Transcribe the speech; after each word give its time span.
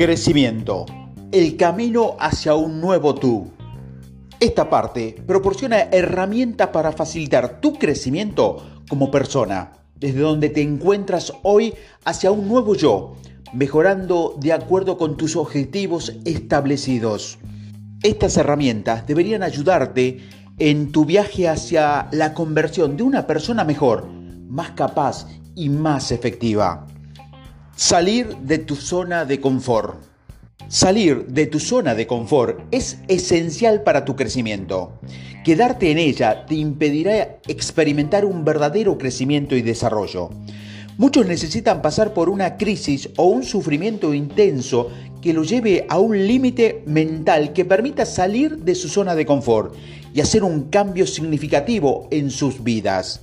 Crecimiento. 0.00 0.86
El 1.30 1.58
camino 1.58 2.16
hacia 2.18 2.54
un 2.54 2.80
nuevo 2.80 3.14
tú. 3.14 3.50
Esta 4.40 4.70
parte 4.70 5.22
proporciona 5.26 5.78
herramientas 5.92 6.68
para 6.68 6.92
facilitar 6.92 7.60
tu 7.60 7.74
crecimiento 7.74 8.80
como 8.88 9.10
persona, 9.10 9.72
desde 9.96 10.20
donde 10.20 10.48
te 10.48 10.62
encuentras 10.62 11.34
hoy 11.42 11.74
hacia 12.06 12.30
un 12.30 12.48
nuevo 12.48 12.74
yo, 12.74 13.16
mejorando 13.52 14.38
de 14.40 14.54
acuerdo 14.54 14.96
con 14.96 15.18
tus 15.18 15.36
objetivos 15.36 16.14
establecidos. 16.24 17.38
Estas 18.02 18.38
herramientas 18.38 19.06
deberían 19.06 19.42
ayudarte 19.42 20.20
en 20.58 20.92
tu 20.92 21.04
viaje 21.04 21.46
hacia 21.46 22.08
la 22.12 22.32
conversión 22.32 22.96
de 22.96 23.02
una 23.02 23.26
persona 23.26 23.64
mejor, 23.64 24.08
más 24.48 24.70
capaz 24.70 25.26
y 25.54 25.68
más 25.68 26.10
efectiva. 26.10 26.86
Salir 27.80 28.36
de 28.42 28.58
tu 28.58 28.76
zona 28.76 29.24
de 29.24 29.40
confort. 29.40 29.94
Salir 30.68 31.24
de 31.28 31.46
tu 31.46 31.58
zona 31.58 31.94
de 31.94 32.06
confort 32.06 32.60
es 32.70 32.98
esencial 33.08 33.84
para 33.84 34.04
tu 34.04 34.16
crecimiento. 34.16 35.00
Quedarte 35.46 35.90
en 35.90 35.96
ella 35.96 36.44
te 36.44 36.56
impedirá 36.56 37.38
experimentar 37.48 38.26
un 38.26 38.44
verdadero 38.44 38.98
crecimiento 38.98 39.56
y 39.56 39.62
desarrollo. 39.62 40.28
Muchos 40.98 41.24
necesitan 41.24 41.80
pasar 41.80 42.12
por 42.12 42.28
una 42.28 42.58
crisis 42.58 43.08
o 43.16 43.24
un 43.24 43.44
sufrimiento 43.44 44.12
intenso 44.12 44.90
que 45.22 45.32
lo 45.32 45.42
lleve 45.42 45.86
a 45.88 45.98
un 45.98 46.26
límite 46.26 46.82
mental 46.84 47.54
que 47.54 47.64
permita 47.64 48.04
salir 48.04 48.58
de 48.58 48.74
su 48.74 48.90
zona 48.90 49.14
de 49.14 49.24
confort 49.24 49.74
y 50.12 50.20
hacer 50.20 50.44
un 50.44 50.64
cambio 50.64 51.06
significativo 51.06 52.08
en 52.10 52.30
sus 52.30 52.62
vidas. 52.62 53.22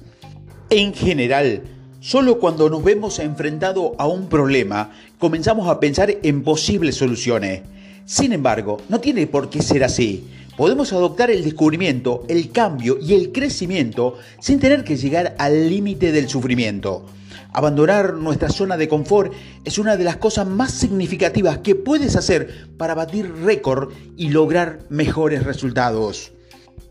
En 0.72 0.96
general, 0.96 1.77
Solo 2.00 2.38
cuando 2.38 2.70
nos 2.70 2.84
vemos 2.84 3.18
enfrentados 3.18 3.94
a 3.98 4.06
un 4.06 4.30
problema 4.30 4.92
comenzamos 5.18 5.68
a 5.68 5.80
pensar 5.80 6.16
en 6.22 6.44
posibles 6.44 6.96
soluciones. 6.96 7.64
Sin 8.06 8.34
embargo, 8.34 8.78
no 8.88 9.00
tiene 9.00 9.26
por 9.26 9.50
qué 9.50 9.64
ser 9.64 9.84
así. 9.84 10.28
Podemos 10.56 10.94
adoptar 10.94 11.32
el 11.32 11.44
descubrimiento, 11.44 12.24
el 12.28 12.52
cambio 12.52 13.00
y 13.02 13.16
el 13.16 13.32
crecimiento 13.32 14.16
sin 14.40 14.60
tener 14.60 14.84
que 14.84 14.96
llegar 14.96 15.36
al 15.40 15.70
límite 15.70 16.12
del 16.12 16.30
sufrimiento. 16.30 17.04
Abandonar 17.52 18.14
nuestra 18.14 18.50
zona 18.50 18.78
de 18.78 18.88
confort 18.88 19.34
es 19.66 19.80
una 19.80 19.98
de 19.98 20.04
las 20.04 20.18
cosas 20.18 20.48
más 20.48 20.72
significativas 20.72 21.58
que 21.60 21.74
puedes 21.74 22.16
hacer 22.16 22.68
para 22.78 22.94
batir 22.94 23.34
récord 23.44 23.92
y 24.16 24.30
lograr 24.30 24.82
mejores 24.90 25.44
resultados. 25.44 26.32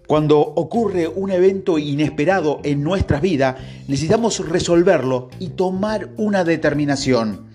Cuando 0.06 0.38
ocurre 0.38 1.08
un 1.08 1.32
evento 1.32 1.78
inesperado 1.78 2.60
en 2.62 2.82
nuestras 2.82 3.20
vidas, 3.20 3.56
necesitamos 3.88 4.48
resolverlo 4.48 5.30
y 5.40 5.48
tomar 5.48 6.10
una 6.16 6.44
determinación. 6.44 7.46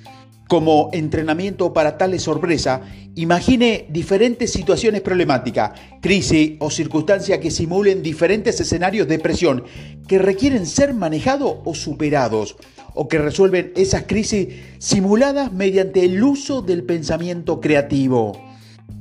Como 0.49 0.89
entrenamiento 0.91 1.71
para 1.71 1.97
tal 1.97 2.19
sorpresa, 2.19 2.81
imagine 3.15 3.87
diferentes 3.89 4.51
situaciones 4.51 4.99
problemáticas, 4.99 5.79
crisis 6.01 6.57
o 6.59 6.69
circunstancias 6.69 7.39
que 7.39 7.51
simulen 7.51 8.03
diferentes 8.03 8.59
escenarios 8.59 9.07
de 9.07 9.19
presión 9.19 9.63
que 10.09 10.19
requieren 10.19 10.65
ser 10.65 10.93
manejados 10.93 11.59
o 11.63 11.73
superados, 11.73 12.57
o 12.93 13.07
que 13.07 13.17
resuelven 13.17 13.71
esas 13.77 14.03
crisis 14.03 14.49
simuladas 14.77 15.53
mediante 15.53 16.03
el 16.03 16.21
uso 16.21 16.61
del 16.61 16.83
pensamiento 16.83 17.61
creativo. 17.61 18.50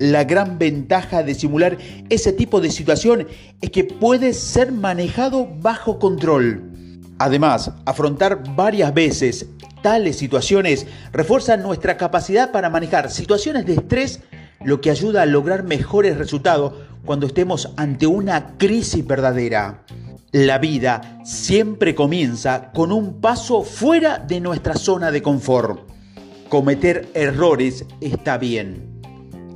La 0.01 0.25
gran 0.25 0.59
ventaja 0.59 1.23
de 1.23 1.35
simular 1.35 1.77
ese 2.09 2.33
tipo 2.33 2.63
de 2.63 2.71
situación 2.71 3.29
es 3.61 3.71
que 3.71 3.85
puede 3.85 4.33
ser 4.33 4.73
manejado 4.73 5.47
bajo 5.61 5.99
control. 5.99 6.63
Además, 7.19 7.73
afrontar 7.85 8.43
varias 8.57 8.95
veces 8.95 9.45
tales 9.83 10.17
situaciones 10.17 10.87
refuerza 11.13 11.59
nuestra 11.59 11.99
capacidad 11.99 12.51
para 12.51 12.71
manejar 12.71 13.11
situaciones 13.11 13.67
de 13.67 13.75
estrés, 13.75 14.21
lo 14.65 14.81
que 14.81 14.91
ayuda 14.91 15.21
a 15.21 15.27
lograr 15.27 15.65
mejores 15.65 16.17
resultados 16.17 16.73
cuando 17.05 17.27
estemos 17.27 17.71
ante 17.77 18.07
una 18.07 18.57
crisis 18.57 19.07
verdadera. 19.07 19.85
La 20.33 20.57
vida 20.57 21.21
siempre 21.27 21.95
comienza 21.95 22.73
con 22.73 22.91
un 22.91 23.21
paso 23.21 23.65
fuera 23.65 24.19
de 24.19 24.41
nuestra 24.41 24.77
zona 24.77 25.11
de 25.11 25.21
confort. 25.21 25.81
Cometer 26.49 27.11
errores 27.13 27.85
está 28.01 28.39
bien 28.39 28.90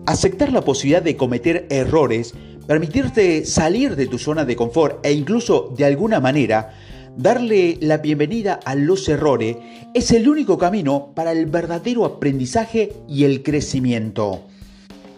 Aceptar 0.06 0.52
la 0.52 0.60
posibilidad 0.60 1.02
de 1.02 1.16
cometer 1.16 1.66
errores, 1.70 2.34
permitirte 2.66 3.46
salir 3.46 3.96
de 3.96 4.06
tu 4.06 4.18
zona 4.18 4.44
de 4.44 4.54
confort 4.54 5.04
e 5.04 5.12
incluso 5.12 5.72
de 5.74 5.86
alguna 5.86 6.20
manera 6.20 6.74
darle 7.16 7.78
la 7.80 7.96
bienvenida 7.98 8.60
a 8.66 8.74
los 8.74 9.08
errores 9.08 9.56
es 9.94 10.10
el 10.10 10.28
único 10.28 10.58
camino 10.58 11.12
para 11.14 11.32
el 11.32 11.46
verdadero 11.46 12.04
aprendizaje 12.04 12.92
y 13.08 13.24
el 13.24 13.42
crecimiento. 13.42 14.42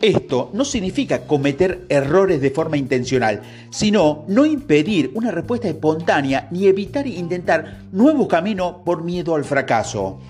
Esto 0.00 0.50
no 0.52 0.64
significa 0.64 1.26
cometer 1.26 1.84
errores 1.88 2.40
de 2.40 2.50
forma 2.50 2.76
intencional, 2.76 3.42
sino 3.70 4.24
no 4.28 4.46
impedir 4.46 5.10
una 5.14 5.32
respuesta 5.32 5.68
espontánea 5.68 6.46
ni 6.52 6.66
evitar 6.66 7.08
intentar 7.08 7.78
nuevos 7.90 8.28
caminos 8.28 8.76
por 8.84 9.02
miedo 9.02 9.34
al 9.34 9.44
fracaso. 9.44 10.20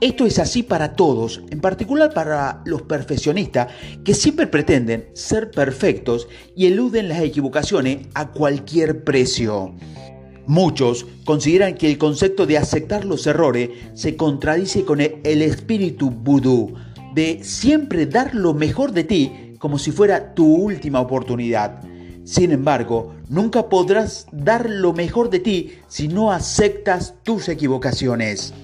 Esto 0.00 0.24
es 0.24 0.38
así 0.38 0.62
para 0.62 0.94
todos, 0.94 1.42
en 1.50 1.60
particular 1.60 2.14
para 2.14 2.62
los 2.64 2.80
perfeccionistas 2.82 3.68
que 4.02 4.14
siempre 4.14 4.46
pretenden 4.46 5.10
ser 5.12 5.50
perfectos 5.50 6.26
y 6.56 6.66
eluden 6.66 7.10
las 7.10 7.20
equivocaciones 7.20 8.06
a 8.14 8.30
cualquier 8.30 9.04
precio. 9.04 9.74
Muchos 10.46 11.06
consideran 11.26 11.74
que 11.74 11.90
el 11.90 11.98
concepto 11.98 12.46
de 12.46 12.56
aceptar 12.56 13.04
los 13.04 13.26
errores 13.26 13.68
se 13.92 14.16
contradice 14.16 14.86
con 14.86 15.02
el 15.02 15.42
espíritu 15.42 16.10
vudú 16.10 16.74
de 17.14 17.44
siempre 17.44 18.06
dar 18.06 18.34
lo 18.34 18.54
mejor 18.54 18.92
de 18.92 19.04
ti 19.04 19.54
como 19.58 19.78
si 19.78 19.92
fuera 19.92 20.34
tu 20.34 20.46
última 20.46 21.00
oportunidad. 21.00 21.82
Sin 22.24 22.52
embargo, 22.52 23.14
nunca 23.28 23.68
podrás 23.68 24.26
dar 24.32 24.70
lo 24.70 24.94
mejor 24.94 25.28
de 25.28 25.40
ti 25.40 25.72
si 25.88 26.08
no 26.08 26.32
aceptas 26.32 27.16
tus 27.22 27.50
equivocaciones. 27.50 28.54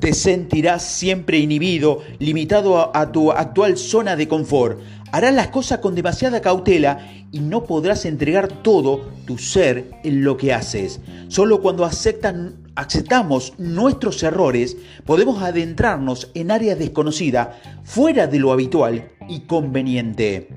Te 0.00 0.12
sentirás 0.12 0.82
siempre 0.82 1.38
inhibido, 1.38 2.02
limitado 2.18 2.94
a, 2.94 3.12
tu 3.12 3.32
actual 3.32 3.76
zona 3.76 4.16
de 4.16 4.28
confort. 4.28 4.78
Harás 5.12 5.34
las 5.34 5.48
cosas 5.48 5.78
con 5.78 5.94
demasiada 5.94 6.40
cautela 6.40 7.08
y 7.32 7.40
no 7.40 7.64
podrás 7.64 8.04
entregar 8.04 8.48
todo 8.62 9.08
tu 9.26 9.38
ser 9.38 9.90
en 10.04 10.24
lo 10.24 10.36
que 10.36 10.52
haces. 10.52 11.00
Solo 11.28 11.62
cuando 11.62 11.84
aceptamos 11.84 13.54
nuestros 13.58 14.22
errores 14.22 14.76
podemos 15.04 15.42
adentrarnos 15.42 16.30
en 16.34 16.50
áreas 16.50 16.78
desconocidas, 16.78 17.48
fuera 17.84 18.26
de 18.26 18.38
lo 18.38 18.52
habitual 18.52 19.08
y 19.28 19.40
conveniente. 19.40 20.48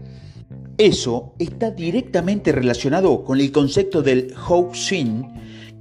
Eso 0.78 1.34
está 1.40 1.72
directamente 1.72 2.52
relacionado 2.52 3.24
con 3.24 3.40
el 3.40 3.52
concepto 3.52 4.02
del 4.02 4.34
Xin, 4.74 5.26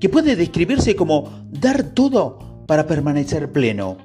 que 0.01 0.09
puede 0.09 0.37
describirse 0.37 0.97
como 0.97 1.45
dar 1.51 1.83
todo 1.95 2.48
para 2.69 2.87
permanecer 2.87 3.51
pleno, 3.51 3.97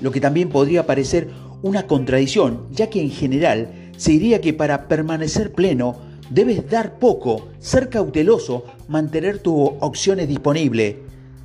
lo 0.00 0.12
que 0.12 0.20
también 0.20 0.48
podría 0.48 0.86
parecer 0.86 1.30
una 1.60 1.88
contradicción, 1.88 2.68
ya 2.70 2.88
que 2.88 3.02
en 3.02 3.10
general 3.10 3.90
se 3.96 4.12
diría 4.12 4.40
que 4.40 4.54
para 4.54 4.86
permanecer 4.86 5.52
pleno 5.52 5.96
debes 6.30 6.70
dar 6.70 7.00
poco, 7.00 7.48
ser 7.58 7.88
cauteloso, 7.88 8.64
mantener 8.86 9.40
tus 9.40 9.70
opciones 9.80 10.28
disponibles. 10.28 10.98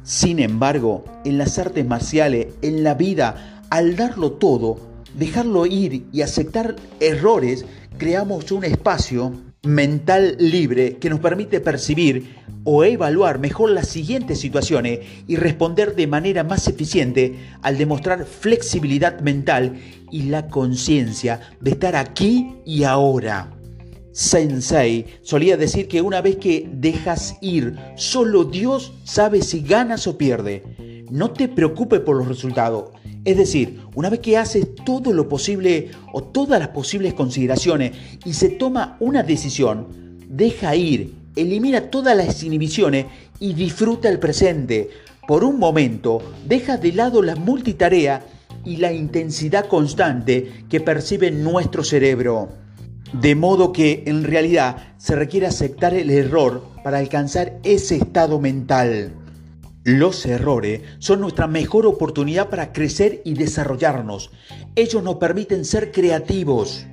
Sin 0.04 0.38
embargo, 0.38 1.04
en 1.26 1.40
las 1.40 1.58
artes 1.58 1.84
marciales, 1.84 2.50
en 2.62 2.84
la 2.84 2.94
vida, 2.94 3.64
al 3.72 3.96
darlo 3.96 4.34
todo, 4.34 4.78
dejarlo 5.16 5.66
ir 5.66 6.06
y 6.14 6.22
aceptar 6.22 6.76
errores, 7.00 7.66
creamos 7.98 8.52
un 8.52 8.64
espacio 8.66 9.34
mental 9.64 10.36
libre 10.40 10.98
que 10.98 11.10
nos 11.10 11.20
permite 11.20 11.60
percibir 11.60 12.36
o 12.64 12.84
evaluar 12.84 13.40
mejor 13.40 13.70
las 13.72 13.88
siguientes 13.88 14.40
situaciones 14.40 15.00
y 15.28 15.36
responder 15.36 15.96
de 15.96 16.08
manera 16.08 16.44
más 16.44 16.68
eficiente 16.68 17.36
al 17.62 17.78
demostrar 17.78 18.26
flexibilidad 18.26 19.20
mental 19.22 19.78
y 20.12 20.24
la 20.24 20.48
conciencia 20.48 21.40
de 21.62 21.72
estar 21.72 21.96
aquí 21.96 22.56
y 22.66 22.84
ahora. 22.84 23.54
Sensei 24.12 25.06
solía 25.22 25.58
decir 25.58 25.88
que 25.88 26.02
una 26.02 26.22
vez 26.22 26.38
que 26.38 26.68
dejas 26.74 27.38
ir, 27.40 27.76
solo 27.96 28.46
Dios 28.46 28.94
sabe 29.04 29.44
si 29.44 29.62
ganas 29.62 30.08
o 30.08 30.18
pierdes. 30.18 30.64
No 31.12 31.32
te 31.32 31.48
preocupes 31.48 32.00
por 32.00 32.18
los 32.18 32.28
resultados, 32.28 32.92
es 33.28 33.36
decir, 33.36 33.82
una 33.94 34.10
vez 34.10 34.22
que 34.22 34.38
haces 34.38 34.74
todo 34.86 35.12
lo 35.12 35.28
posible 35.28 35.92
o 36.14 36.24
todas 36.24 36.62
las 36.62 36.70
posibles 36.70 37.14
consideraciones 37.14 37.92
y 38.24 38.32
se 38.32 38.48
toma 38.48 38.96
una 39.02 39.22
decisión, 39.22 39.86
deja 40.30 40.74
ir, 40.78 41.14
elimina 41.36 41.92
todas 41.92 42.16
las 42.16 42.42
inhibiciones 42.44 43.08
y 43.42 43.54
disfruta 43.54 44.08
el 44.08 44.20
presente. 44.20 44.92
Por 45.28 45.44
un 45.44 45.60
momento, 45.60 46.22
deja 46.48 46.78
de 46.78 46.94
lado 46.94 47.22
la 47.22 47.36
multitarea 47.36 48.26
y 48.64 48.78
la 48.78 48.94
intensidad 48.94 49.68
constante 49.68 50.64
que 50.70 50.80
percibe 50.80 51.30
nuestro 51.30 51.84
cerebro. 51.84 52.48
De 53.12 53.36
modo 53.36 53.74
que 53.74 54.04
en 54.08 54.24
realidad 54.24 54.94
se 54.98 55.18
requiere 55.18 55.48
aceptar 55.48 55.94
el 55.94 56.12
error 56.12 56.64
para 56.82 57.00
alcanzar 57.00 57.60
ese 57.64 57.98
estado 57.98 58.40
mental. 58.40 59.12
Los 59.88 60.26
errores 60.26 60.82
son 61.00 61.22
nuestra 61.22 61.48
mejor 61.48 61.86
oportunidad 61.86 62.50
para 62.50 62.74
crecer 62.74 63.22
y 63.24 63.36
desarrollarnos. 63.36 64.32
Ellos 64.76 65.02
nos 65.02 65.16
permiten 65.16 65.64
ser 65.64 65.94
creativos. 65.94 66.86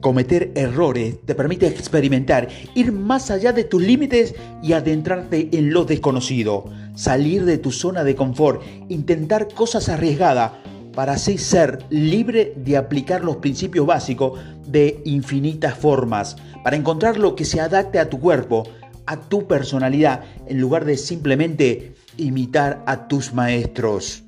Cometer 0.00 0.50
errores 0.54 1.16
te 1.26 1.34
permite 1.34 1.66
experimentar, 1.66 2.48
ir 2.74 2.90
más 2.90 3.30
allá 3.30 3.52
de 3.52 3.64
tus 3.64 3.82
límites 3.82 4.34
y 4.62 4.72
adentrarte 4.72 5.50
en 5.52 5.74
lo 5.74 5.84
desconocido, 5.84 6.64
salir 6.94 7.44
de 7.44 7.58
tu 7.58 7.70
zona 7.70 8.02
de 8.02 8.16
confort, 8.16 8.62
intentar 8.88 9.48
cosas 9.52 9.90
arriesgadas 9.90 10.52
para 10.94 11.12
así 11.12 11.36
ser 11.36 11.84
libre 11.90 12.54
de 12.56 12.78
aplicar 12.78 13.22
los 13.22 13.36
principios 13.36 13.84
básicos 13.84 14.40
de 14.66 15.02
infinitas 15.04 15.76
formas, 15.76 16.36
para 16.64 16.76
encontrar 16.76 17.18
lo 17.18 17.36
que 17.36 17.44
se 17.44 17.60
adapte 17.60 17.98
a 17.98 18.08
tu 18.08 18.18
cuerpo, 18.18 18.64
a 19.06 19.16
tu 19.16 19.46
personalidad, 19.46 20.24
en 20.46 20.60
lugar 20.60 20.84
de 20.84 20.96
simplemente 20.96 21.94
imitar 22.16 22.82
a 22.86 23.08
tus 23.08 23.32
maestros. 23.32 24.22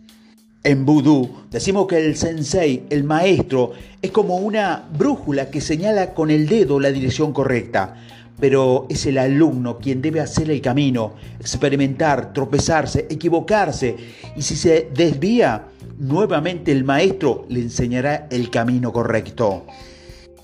En 0.62 0.87
vudú 0.87 1.29
decimos 1.50 1.87
que 1.87 1.99
el 1.99 2.17
sensei, 2.17 2.85
el 2.88 3.05
maestro, 3.05 3.73
es 4.00 4.11
como 4.11 4.38
una 4.38 4.88
brújula 4.97 5.50
que 5.50 5.61
señala 5.61 6.15
con 6.15 6.31
el 6.31 6.49
dedo 6.49 6.81
la 6.81 6.91
dirección 6.91 7.35
correcta, 7.35 7.97
pero 8.41 8.87
es 8.88 9.05
el 9.06 9.19
alumno 9.19 9.79
quien 9.79 10.00
debe 10.00 10.21
hacer 10.21 10.50
el 10.50 10.61
camino, 10.61 11.15
experimentar, 11.38 12.32
tropezarse, 12.32 13.06
equivocarse, 13.11 13.94
y 14.37 14.43
si 14.43 14.56
se 14.56 14.88
desvía, 14.94 15.67
nuevamente 15.99 16.73
el 16.73 16.85
maestro 16.85 17.44
le 17.49 17.61
enseñará 17.61 18.26
el 18.31 18.50
camino 18.50 18.93
correcto. 18.93 19.67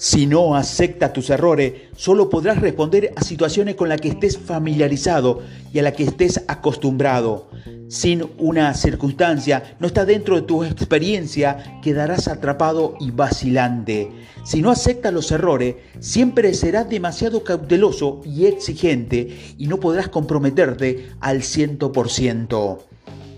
Si 0.02 0.26
no 0.26 0.56
aceptas 0.56 1.12
tus 1.12 1.28
errores, 1.28 1.74
solo 1.94 2.30
podrás 2.30 2.58
responder 2.58 3.12
a 3.16 3.22
situaciones 3.22 3.74
con 3.74 3.90
las 3.90 4.00
que 4.00 4.08
estés 4.08 4.38
familiarizado 4.38 5.42
y 5.74 5.78
a 5.78 5.82
las 5.82 5.92
que 5.92 6.04
estés 6.04 6.42
acostumbrado. 6.48 7.50
Sin 7.88 8.24
una 8.38 8.72
circunstancia, 8.72 9.76
no 9.78 9.86
está 9.86 10.06
dentro 10.06 10.36
de 10.36 10.46
tu 10.46 10.64
experiencia, 10.64 11.78
quedarás 11.82 12.28
atrapado 12.28 12.94
y 12.98 13.10
vacilante. 13.10 14.10
Si 14.42 14.62
no 14.62 14.70
aceptas 14.70 15.12
los 15.12 15.30
errores, 15.32 15.74
siempre 15.98 16.54
serás 16.54 16.88
demasiado 16.88 17.44
cauteloso 17.44 18.22
y 18.24 18.46
exigente 18.46 19.36
y 19.58 19.66
no 19.66 19.80
podrás 19.80 20.08
comprometerte 20.08 21.10
al 21.20 21.42
100%. 21.42 22.78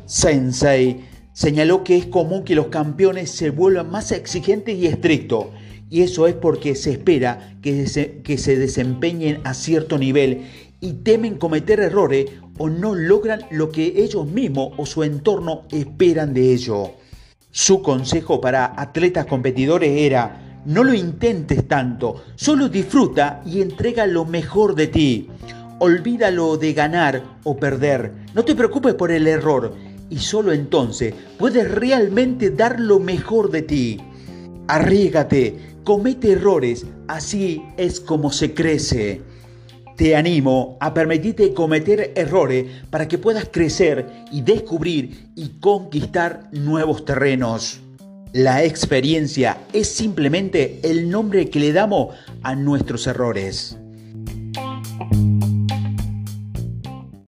Sensei 0.06 1.00
señaló 1.32 1.82
que 1.82 1.97
es 1.97 2.06
común 2.06 2.44
que 2.44 2.55
los 2.55 2.69
campeones 2.69 3.32
se 3.32 3.50
vuelvan 3.50 3.91
más 3.91 4.12
exigentes 4.12 4.79
y 4.79 4.87
estrictos 4.87 5.47
y 5.93 6.00
eso 6.00 6.27
es 6.27 6.33
porque 6.33 6.75
se 6.75 6.93
espera 6.93 7.59
que 7.61 7.87
se, 7.87 8.23
que 8.23 8.39
se 8.39 8.56
desempeñen 8.56 9.43
a 9.44 9.53
cierto 9.53 9.99
nivel 9.99 10.47
y 10.81 10.94
temen 10.94 11.37
cometer 11.37 11.81
errores 11.81 12.31
o 12.56 12.71
no 12.71 12.94
logran 12.94 13.43
lo 13.50 13.71
que 13.71 13.93
ellos 14.03 14.27
mismos 14.27 14.73
o 14.79 14.87
su 14.87 15.03
entorno 15.03 15.65
esperan 15.71 16.33
de 16.33 16.55
ellos. 16.55 16.93
Su 17.50 17.83
consejo 17.83 18.41
para 18.41 18.73
atletas 18.75 19.27
competidores 19.27 19.91
era, 20.00 20.62
no 20.65 20.83
lo 20.83 20.94
intentes 20.94 21.69
tanto, 21.69 22.25
solo 22.37 22.71
disfruta 22.71 23.43
y 23.44 23.61
entrega 23.61 24.06
lo 24.06 24.25
mejor 24.25 24.75
de 24.75 24.87
ti. 24.87 25.29
Olvídalo 25.79 26.56
de 26.56 26.73
ganar 26.73 27.23
o 27.44 27.59
perder, 27.59 28.15
no 28.35 28.47
te 28.47 28.55
preocupes 28.55 28.94
por 28.94 29.11
el 29.11 29.27
error 29.27 29.75
y 30.09 30.17
solo 30.17 30.53
entonces 30.53 31.15
puedes 31.39 31.71
realmente 31.71 32.49
dar 32.49 32.81
lo 32.81 32.99
mejor 32.99 33.50
de 33.50 33.61
ti. 33.61 34.00
Arriégate, 34.69 35.73
Comete 35.85 36.31
errores, 36.31 36.87
así 37.09 37.61
es 37.76 37.99
como 37.99 38.31
se 38.31 38.55
crece. 38.55 39.20
Te 39.97 40.14
animo 40.14 40.76
a 40.81 40.94
permitirte 40.94 41.53
cometer 41.55 42.12
errores 42.14 42.67
para 42.88 43.09
que 43.09 43.19
puedas 43.19 43.49
crecer 43.50 44.06
y 44.31 44.43
descubrir 44.43 45.31
y 45.35 45.59
conquistar 45.59 46.49
nuevos 46.53 47.05
terrenos. 47.05 47.81
La 48.32 48.62
experiencia 48.62 49.59
es 49.73 49.88
simplemente 49.88 50.79
el 50.85 51.11
nombre 51.11 51.50
que 51.50 51.58
le 51.58 51.73
damos 51.73 52.15
a 52.44 52.55
nuestros 52.55 53.08
errores. 53.08 53.76